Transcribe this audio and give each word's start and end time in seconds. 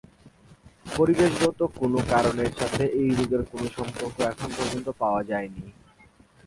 পরিবেশগত 0.97 1.59
কোনো 1.79 1.99
কারণের 2.09 2.51
সাথে 2.59 2.83
এই 3.01 3.09
রোগের 3.15 3.43
কোনো 3.51 3.67
সম্পর্ক 3.77 4.17
এখন 4.21 4.49
পর্যন্ত 4.57 4.87
পাওয়া 5.01 5.21
যায়নি। 5.23 5.63